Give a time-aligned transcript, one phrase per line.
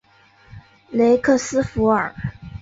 [0.89, 2.11] 雷克斯弗尔。